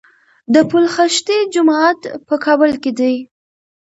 [0.53, 3.15] د پل خشتي جومات په کابل کې دی